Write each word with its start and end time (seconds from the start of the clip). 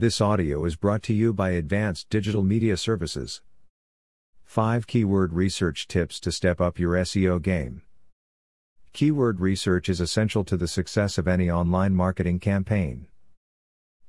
This 0.00 0.22
audio 0.22 0.64
is 0.64 0.76
brought 0.76 1.02
to 1.02 1.12
you 1.12 1.34
by 1.34 1.50
Advanced 1.50 2.08
Digital 2.08 2.42
Media 2.42 2.78
Services. 2.78 3.42
5 4.46 4.86
Keyword 4.86 5.34
Research 5.34 5.86
Tips 5.86 6.18
to 6.20 6.32
Step 6.32 6.58
Up 6.58 6.78
Your 6.78 6.94
SEO 6.94 7.42
Game. 7.42 7.82
Keyword 8.94 9.40
research 9.40 9.90
is 9.90 10.00
essential 10.00 10.42
to 10.44 10.56
the 10.56 10.66
success 10.66 11.18
of 11.18 11.28
any 11.28 11.50
online 11.50 11.94
marketing 11.94 12.38
campaign. 12.38 13.08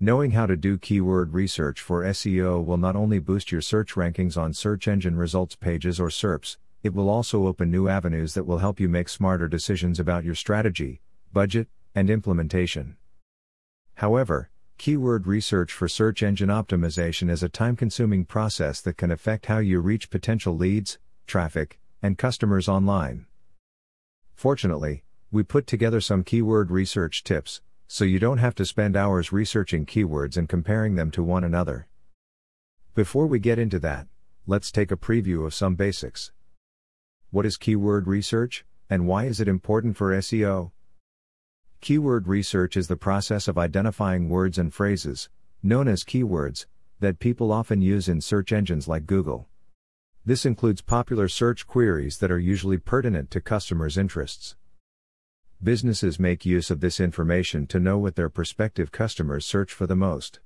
Knowing 0.00 0.32
how 0.32 0.44
to 0.44 0.56
do 0.56 0.76
keyword 0.76 1.32
research 1.32 1.80
for 1.80 2.02
SEO 2.02 2.64
will 2.64 2.78
not 2.78 2.96
only 2.96 3.20
boost 3.20 3.52
your 3.52 3.60
search 3.60 3.94
rankings 3.94 4.36
on 4.36 4.52
search 4.52 4.88
engine 4.88 5.16
results 5.16 5.54
pages 5.54 6.00
or 6.00 6.08
SERPs, 6.08 6.56
it 6.82 6.94
will 6.94 7.08
also 7.08 7.46
open 7.46 7.70
new 7.70 7.86
avenues 7.86 8.34
that 8.34 8.42
will 8.44 8.58
help 8.58 8.80
you 8.80 8.88
make 8.88 9.08
smarter 9.08 9.46
decisions 9.46 10.00
about 10.00 10.24
your 10.24 10.34
strategy, 10.34 11.00
budget, 11.32 11.68
and 11.94 12.10
implementation. 12.10 12.96
However, 13.94 14.50
keyword 14.78 15.26
research 15.26 15.72
for 15.72 15.88
search 15.88 16.22
engine 16.22 16.48
optimization 16.48 17.30
is 17.30 17.42
a 17.42 17.48
time 17.48 17.76
consuming 17.76 18.24
process 18.24 18.80
that 18.82 18.96
can 18.96 19.10
affect 19.10 19.46
how 19.46 19.58
you 19.58 19.80
reach 19.80 20.10
potential 20.10 20.56
leads, 20.56 20.98
traffic, 21.26 21.78
and 22.02 22.18
customers 22.18 22.68
online. 22.68 23.26
Fortunately, 24.34 25.02
we 25.30 25.42
put 25.42 25.66
together 25.66 26.00
some 26.00 26.22
keyword 26.22 26.70
research 26.70 27.24
tips, 27.24 27.62
so 27.88 28.04
you 28.04 28.18
don't 28.18 28.38
have 28.38 28.54
to 28.54 28.66
spend 28.66 28.96
hours 28.96 29.32
researching 29.32 29.86
keywords 29.86 30.36
and 30.36 30.48
comparing 30.48 30.94
them 30.94 31.10
to 31.10 31.22
one 31.22 31.44
another. 31.44 31.88
Before 32.94 33.26
we 33.26 33.38
get 33.38 33.58
into 33.58 33.78
that, 33.80 34.06
let's 34.46 34.70
take 34.70 34.90
a 34.90 34.96
preview 34.96 35.46
of 35.46 35.54
some 35.54 35.74
basics. 35.74 36.32
What 37.30 37.46
is 37.46 37.56
keyword 37.56 38.06
research, 38.06 38.64
and 38.90 39.06
why 39.06 39.24
is 39.24 39.40
it 39.40 39.48
important 39.48 39.96
for 39.96 40.12
SEO? 40.12 40.70
Keyword 41.86 42.26
research 42.26 42.76
is 42.76 42.88
the 42.88 42.96
process 42.96 43.46
of 43.46 43.56
identifying 43.56 44.28
words 44.28 44.58
and 44.58 44.74
phrases, 44.74 45.28
known 45.62 45.86
as 45.86 46.02
keywords, 46.02 46.66
that 46.98 47.20
people 47.20 47.52
often 47.52 47.80
use 47.80 48.08
in 48.08 48.20
search 48.20 48.50
engines 48.50 48.88
like 48.88 49.06
Google. 49.06 49.46
This 50.24 50.44
includes 50.44 50.82
popular 50.82 51.28
search 51.28 51.64
queries 51.64 52.18
that 52.18 52.32
are 52.32 52.40
usually 52.40 52.76
pertinent 52.76 53.30
to 53.30 53.40
customers' 53.40 53.96
interests. 53.96 54.56
Businesses 55.62 56.18
make 56.18 56.44
use 56.44 56.72
of 56.72 56.80
this 56.80 56.98
information 56.98 57.68
to 57.68 57.78
know 57.78 57.98
what 57.98 58.16
their 58.16 58.30
prospective 58.30 58.90
customers 58.90 59.46
search 59.46 59.72
for 59.72 59.86
the 59.86 59.94
most. 59.94 60.40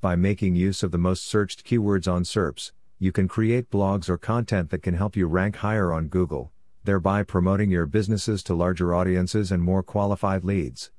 By 0.00 0.14
making 0.14 0.54
use 0.54 0.84
of 0.84 0.92
the 0.92 0.98
most 0.98 1.26
searched 1.26 1.66
keywords 1.66 2.06
on 2.06 2.22
SERPs, 2.22 2.70
you 3.00 3.10
can 3.10 3.26
create 3.26 3.72
blogs 3.72 4.08
or 4.08 4.16
content 4.16 4.70
that 4.70 4.84
can 4.84 4.94
help 4.94 5.16
you 5.16 5.26
rank 5.26 5.56
higher 5.56 5.92
on 5.92 6.06
Google, 6.06 6.52
thereby 6.88 7.22
promoting 7.22 7.70
your 7.70 7.84
businesses 7.84 8.42
to 8.42 8.54
larger 8.54 8.94
audiences 8.94 9.52
and 9.52 9.62
more 9.62 9.82
qualified 9.82 10.42
leads. 10.42 10.90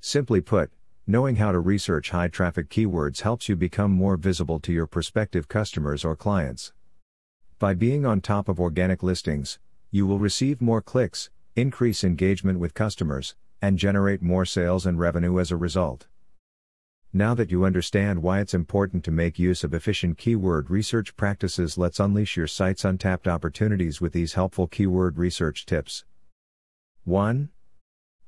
Simply 0.00 0.40
put, 0.40 0.72
knowing 1.06 1.36
how 1.36 1.52
to 1.52 1.60
research 1.60 2.10
high 2.10 2.26
traffic 2.26 2.68
keywords 2.68 3.20
helps 3.20 3.48
you 3.48 3.54
become 3.54 3.92
more 3.92 4.16
visible 4.16 4.58
to 4.58 4.72
your 4.72 4.88
prospective 4.88 5.46
customers 5.46 6.04
or 6.04 6.16
clients. 6.16 6.72
By 7.60 7.74
being 7.74 8.04
on 8.04 8.20
top 8.20 8.48
of 8.48 8.58
organic 8.58 9.04
listings, 9.04 9.60
you 9.92 10.04
will 10.04 10.18
receive 10.18 10.60
more 10.60 10.82
clicks, 10.82 11.30
increase 11.54 12.02
engagement 12.02 12.58
with 12.58 12.74
customers, 12.74 13.36
and 13.62 13.78
generate 13.78 14.20
more 14.20 14.44
sales 14.44 14.84
and 14.84 14.98
revenue 14.98 15.38
as 15.38 15.52
a 15.52 15.56
result. 15.56 16.08
Now 17.12 17.32
that 17.34 17.50
you 17.50 17.64
understand 17.64 18.22
why 18.22 18.40
it's 18.40 18.52
important 18.52 19.02
to 19.04 19.10
make 19.10 19.38
use 19.38 19.64
of 19.64 19.72
efficient 19.72 20.18
keyword 20.18 20.68
research 20.68 21.16
practices, 21.16 21.78
let's 21.78 21.98
unleash 21.98 22.36
your 22.36 22.46
site's 22.46 22.84
untapped 22.84 23.26
opportunities 23.26 23.98
with 23.98 24.12
these 24.12 24.34
helpful 24.34 24.66
keyword 24.66 25.16
research 25.16 25.64
tips. 25.64 26.04
1. 27.04 27.48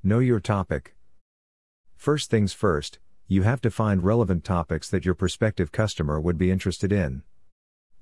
Know 0.02 0.18
your 0.20 0.40
topic. 0.40 0.94
First 1.94 2.30
things 2.30 2.54
first, 2.54 2.98
you 3.28 3.42
have 3.42 3.60
to 3.60 3.70
find 3.70 4.02
relevant 4.02 4.44
topics 4.44 4.88
that 4.88 5.04
your 5.04 5.14
prospective 5.14 5.72
customer 5.72 6.18
would 6.18 6.38
be 6.38 6.50
interested 6.50 6.90
in. 6.90 7.22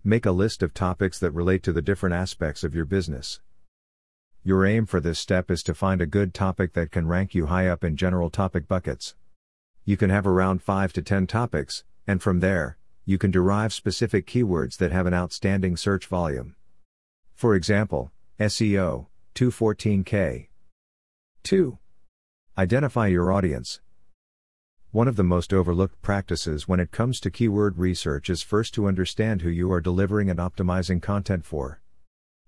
Make 0.05 0.27
a 0.27 0.31
list 0.31 0.63
of 0.63 0.75
topics 0.75 1.19
that 1.19 1.33
relate 1.33 1.65
to 1.65 1.73
the 1.73 1.83
different 1.83 2.15
aspects 2.15 2.63
of 2.63 2.77
your 2.77 2.85
business. 2.85 3.41
Your 4.45 4.65
aim 4.65 4.87
for 4.87 5.01
this 5.01 5.19
step 5.19 5.51
is 5.51 5.65
to 5.65 5.75
find 5.75 6.01
a 6.01 6.07
good 6.07 6.33
topic 6.33 6.75
that 6.75 6.93
can 6.93 7.09
rank 7.09 7.35
you 7.35 7.47
high 7.47 7.67
up 7.67 7.83
in 7.83 7.97
general 7.97 8.31
topic 8.31 8.69
buckets 8.69 9.17
you 9.89 9.97
can 9.97 10.11
have 10.11 10.27
around 10.27 10.63
5 10.63 10.93
to 10.93 11.01
10 11.01 11.27
topics, 11.27 11.83
and 12.07 12.21
from 12.21 12.41
there, 12.41 12.77
you 13.07 13.17
can 13.17 13.31
derive 13.31 13.73
specific 13.73 14.27
keywords 14.27 14.77
that 14.77 14.93
have 14.93 15.07
an 15.07 15.15
outstanding 15.15 15.79
search 15.79 16.05
volume. 16.05 16.55
For 17.35 17.55
example, 17.55 18.13
SEO, 18.39 19.07
214K. 19.35 20.49
2. 21.43 21.79
Identify 22.59 23.07
your 23.07 23.33
audience. 23.33 23.81
One 24.91 25.09
of 25.09 25.17
the 25.17 25.25
most 25.25 25.55
overlooked 25.55 26.03
practices 26.03 26.69
when 26.69 26.81
it 26.81 26.91
comes 26.91 27.19
to 27.21 27.31
keyword 27.31 27.79
research 27.79 28.29
is 28.29 28.43
first 28.43 28.75
to 28.75 28.89
understand 28.89 29.41
who 29.41 29.49
you 29.49 29.73
are 29.73 29.81
delivering 29.81 30.29
and 30.29 30.39
optimizing 30.39 31.01
content 31.01 31.47
for. 31.47 31.81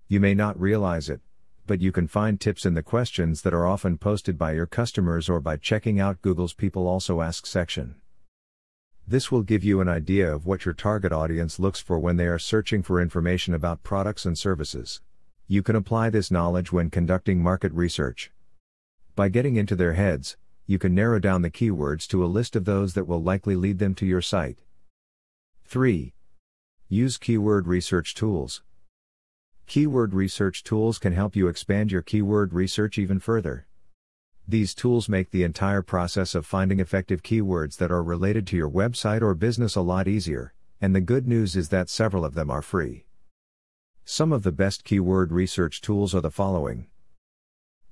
You 0.07 0.19
may 0.19 0.35
not 0.35 0.61
realize 0.61 1.09
it, 1.09 1.21
but 1.67 1.81
you 1.81 1.91
can 1.91 2.07
find 2.07 2.39
tips 2.39 2.65
in 2.65 2.73
the 2.73 2.83
questions 2.83 3.41
that 3.41 3.53
are 3.53 3.65
often 3.65 3.97
posted 3.97 4.37
by 4.37 4.53
your 4.53 4.65
customers 4.65 5.29
or 5.29 5.39
by 5.39 5.57
checking 5.57 5.99
out 5.99 6.21
Google's 6.21 6.53
People 6.53 6.87
Also 6.87 7.21
Ask 7.21 7.45
section. 7.45 7.95
This 9.07 9.31
will 9.31 9.43
give 9.43 9.63
you 9.63 9.81
an 9.81 9.87
idea 9.87 10.33
of 10.33 10.45
what 10.45 10.65
your 10.65 10.73
target 10.73 11.11
audience 11.11 11.59
looks 11.59 11.79
for 11.79 11.99
when 11.99 12.17
they 12.17 12.27
are 12.27 12.39
searching 12.39 12.81
for 12.81 13.01
information 13.01 13.53
about 13.53 13.83
products 13.83 14.25
and 14.25 14.37
services. 14.37 15.01
You 15.47 15.63
can 15.63 15.75
apply 15.75 16.09
this 16.09 16.31
knowledge 16.31 16.71
when 16.71 16.89
conducting 16.89 17.41
market 17.41 17.73
research. 17.73 18.31
By 19.15 19.29
getting 19.29 19.57
into 19.57 19.75
their 19.75 19.93
heads, 19.93 20.37
you 20.65 20.79
can 20.79 20.95
narrow 20.95 21.19
down 21.19 21.41
the 21.41 21.51
keywords 21.51 22.07
to 22.07 22.23
a 22.23 22.27
list 22.27 22.55
of 22.55 22.63
those 22.65 22.93
that 22.93 23.07
will 23.07 23.21
likely 23.21 23.55
lead 23.55 23.79
them 23.79 23.93
to 23.95 24.05
your 24.05 24.21
site. 24.21 24.59
3. 25.65 26.13
Use 26.87 27.17
keyword 27.17 27.67
research 27.67 28.15
tools. 28.15 28.63
Keyword 29.67 30.13
research 30.13 30.63
tools 30.63 30.99
can 30.99 31.13
help 31.13 31.35
you 31.35 31.47
expand 31.47 31.91
your 31.91 32.01
keyword 32.01 32.53
research 32.53 32.97
even 32.97 33.19
further. 33.19 33.67
These 34.47 34.73
tools 34.73 35.07
make 35.07 35.31
the 35.31 35.43
entire 35.43 35.81
process 35.81 36.35
of 36.35 36.45
finding 36.45 36.79
effective 36.79 37.23
keywords 37.23 37.77
that 37.77 37.91
are 37.91 38.03
related 38.03 38.45
to 38.47 38.57
your 38.57 38.69
website 38.69 39.21
or 39.21 39.33
business 39.33 39.75
a 39.75 39.81
lot 39.81 40.07
easier, 40.07 40.53
and 40.81 40.93
the 40.93 41.01
good 41.01 41.27
news 41.27 41.55
is 41.55 41.69
that 41.69 41.89
several 41.89 42.25
of 42.25 42.33
them 42.33 42.49
are 42.49 42.61
free. 42.61 43.05
Some 44.03 44.33
of 44.33 44.43
the 44.43 44.51
best 44.51 44.83
keyword 44.83 45.31
research 45.31 45.79
tools 45.79 46.13
are 46.13 46.21
the 46.21 46.31
following 46.31 46.87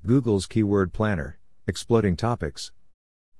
Google's 0.05 0.47
Keyword 0.47 0.91
Planner, 0.91 1.39
Exploding 1.67 2.15
Topics, 2.15 2.71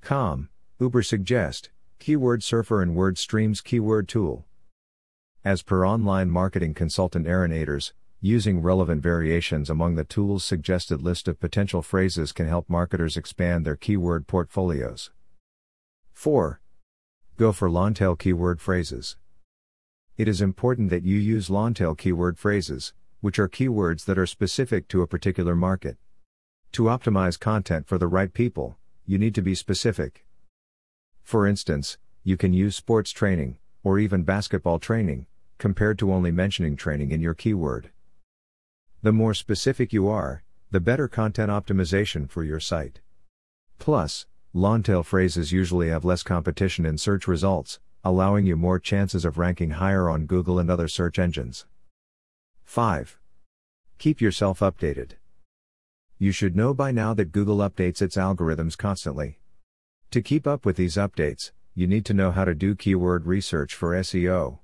Com, 0.01 0.49
Ubersuggest, 0.79 1.69
Keyword 1.99 2.43
Surfer, 2.43 2.81
and 2.81 2.95
WordStream's 2.95 3.59
Keyword 3.59 4.07
Tool. 4.07 4.45
As 5.43 5.61
per 5.61 5.85
online 5.85 6.29
marketing 6.29 6.73
consultant 6.73 7.27
Aaron 7.27 7.51
Aders, 7.51 7.93
Using 8.21 8.61
relevant 8.61 9.01
variations 9.01 9.69
among 9.69 9.95
the 9.95 10.03
tool's 10.03 10.43
suggested 10.43 11.01
list 11.01 11.29
of 11.29 11.39
potential 11.39 11.81
phrases 11.81 12.33
can 12.33 12.49
help 12.49 12.69
marketers 12.69 13.15
expand 13.15 13.65
their 13.65 13.77
keyword 13.77 14.27
portfolios. 14.27 15.09
4. 16.11 16.59
Go 17.37 17.53
for 17.53 17.69
longtail 17.69 18.17
keyword 18.17 18.59
phrases. 18.59 19.15
It 20.17 20.27
is 20.27 20.41
important 20.41 20.89
that 20.89 21.05
you 21.05 21.17
use 21.17 21.49
longtail 21.49 21.95
keyword 21.95 22.37
phrases, 22.37 22.91
which 23.21 23.39
are 23.39 23.47
keywords 23.47 24.03
that 24.03 24.19
are 24.19 24.25
specific 24.25 24.89
to 24.89 25.01
a 25.01 25.07
particular 25.07 25.55
market. 25.55 25.95
To 26.73 26.83
optimize 26.83 27.39
content 27.39 27.87
for 27.87 27.97
the 27.97 28.07
right 28.07 28.33
people, 28.33 28.77
you 29.05 29.17
need 29.17 29.33
to 29.35 29.41
be 29.41 29.55
specific. 29.55 30.25
For 31.23 31.47
instance, 31.47 31.97
you 32.25 32.35
can 32.35 32.51
use 32.51 32.75
sports 32.75 33.11
training, 33.11 33.59
or 33.81 33.97
even 33.97 34.23
basketball 34.23 34.77
training, 34.77 35.25
compared 35.57 35.97
to 35.99 36.11
only 36.11 36.31
mentioning 36.31 36.75
training 36.75 37.11
in 37.11 37.21
your 37.21 37.33
keyword. 37.33 37.91
The 39.01 39.13
more 39.13 39.33
specific 39.33 39.93
you 39.93 40.09
are, 40.09 40.43
the 40.71 40.81
better 40.81 41.07
content 41.07 41.49
optimization 41.49 42.29
for 42.29 42.43
your 42.43 42.59
site. 42.59 42.99
Plus, 43.77 44.25
longtail 44.53 45.03
phrases 45.03 45.53
usually 45.53 45.87
have 45.87 46.03
less 46.03 46.21
competition 46.21 46.85
in 46.85 46.97
search 46.97 47.25
results, 47.25 47.79
allowing 48.03 48.45
you 48.45 48.57
more 48.57 48.77
chances 48.77 49.23
of 49.23 49.37
ranking 49.37 49.71
higher 49.71 50.09
on 50.09 50.25
Google 50.25 50.59
and 50.59 50.69
other 50.69 50.89
search 50.89 51.17
engines. 51.17 51.65
5. 52.65 53.17
Keep 53.99 54.19
yourself 54.19 54.59
updated. 54.59 55.11
You 56.17 56.33
should 56.33 56.57
know 56.57 56.73
by 56.73 56.91
now 56.91 57.13
that 57.13 57.31
Google 57.31 57.59
updates 57.59 58.01
its 58.01 58.17
algorithms 58.17 58.77
constantly. 58.77 59.39
To 60.11 60.21
keep 60.21 60.45
up 60.45 60.65
with 60.65 60.75
these 60.75 60.95
updates, 60.95 61.51
you 61.73 61.87
need 61.87 62.03
to 62.03 62.13
know 62.13 62.31
how 62.31 62.43
to 62.43 62.53
do 62.53 62.75
keyword 62.75 63.25
research 63.25 63.73
for 63.73 63.93
SEO. 63.93 64.59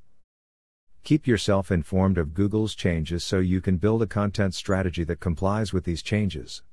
Keep 1.05 1.27
yourself 1.27 1.69
informed 1.69 2.17
of 2.17 2.33
Google's 2.33 2.73
changes 2.73 3.23
so 3.23 3.37
you 3.37 3.61
can 3.61 3.77
build 3.77 4.01
a 4.01 4.07
content 4.07 4.55
strategy 4.55 5.03
that 5.03 5.19
complies 5.19 5.71
with 5.71 5.83
these 5.83 6.01
changes. 6.01 6.63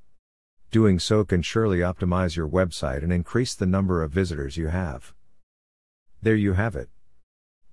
Doing 0.71 0.99
so 0.99 1.23
can 1.23 1.43
surely 1.43 1.81
optimize 1.81 2.35
your 2.35 2.49
website 2.49 3.03
and 3.03 3.13
increase 3.13 3.55
the 3.55 3.67
number 3.67 4.03
of 4.03 4.11
visitors 4.11 4.57
you 4.57 4.69
have. 4.69 5.13
There 6.23 6.35
you 6.35 6.55
have 6.55 6.75
it. 6.77 6.89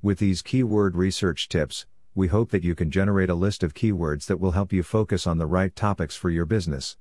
With 0.01 0.19
these 0.19 0.41
keyword 0.41 0.97
research 0.97 1.47
tips, 1.47 1.85
we 2.13 2.27
hope 2.27 2.51
that 2.51 2.65
you 2.65 2.75
can 2.75 2.91
generate 2.91 3.29
a 3.29 3.35
list 3.35 3.63
of 3.63 3.73
keywords 3.73 4.25
that 4.25 4.41
will 4.41 4.51
help 4.51 4.73
you 4.73 4.83
focus 4.83 5.25
on 5.25 5.37
the 5.37 5.47
right 5.47 5.73
topics 5.73 6.17
for 6.17 6.29
your 6.29 6.45
business. 6.45 6.97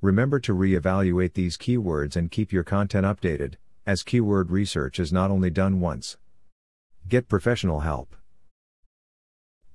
Remember 0.00 0.38
to 0.38 0.54
re-evaluate 0.54 1.34
these 1.34 1.56
keywords 1.56 2.14
and 2.14 2.30
keep 2.30 2.52
your 2.52 2.62
content 2.62 3.06
updated, 3.06 3.54
as 3.86 4.04
keyword 4.04 4.52
research 4.52 5.00
is 5.00 5.12
not 5.12 5.32
only 5.32 5.50
done 5.50 5.80
once. 5.80 6.16
Get 7.08 7.28
professional 7.28 7.80
help. 7.80 8.14